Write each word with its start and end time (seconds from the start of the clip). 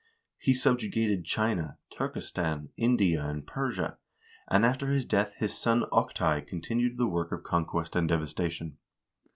He 0.39 0.55
subjugated 0.55 1.25
China, 1.25 1.77
Turkestan, 1.95 2.69
India, 2.75 3.23
and 3.23 3.45
Persia; 3.45 3.99
and 4.49 4.65
after 4.65 4.87
his 4.89 5.05
death 5.05 5.35
his 5.35 5.55
son 5.55 5.83
Oktai 5.93 6.41
continued 6.47 6.97
the 6.97 7.05
work 7.05 7.31
of 7.31 7.43
conquest 7.43 7.95
and 7.95 8.09
devastation. 8.09 8.77